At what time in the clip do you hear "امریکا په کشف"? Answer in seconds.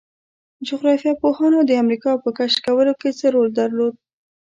1.83-2.59